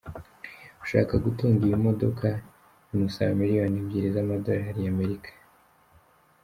[0.83, 2.27] Ushaka gutunga iyi modoka
[2.87, 5.29] bimusaba miliyoni ebyiri z’amadorari ya Amerika.